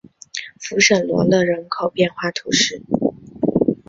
[0.59, 2.81] 弗什罗勒人口变化图示